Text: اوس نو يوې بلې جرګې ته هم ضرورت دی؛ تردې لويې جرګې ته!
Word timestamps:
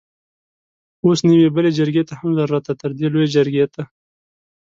اوس 1.05 1.19
نو 1.27 1.31
يوې 1.39 1.49
بلې 1.55 1.71
جرګې 1.79 2.03
ته 2.09 2.13
هم 2.19 2.29
ضرورت 2.39 2.63
دی؛ 2.67 2.73
تردې 2.81 3.07
لويې 3.13 3.27
جرګې 3.35 3.65
ته! 3.73 3.81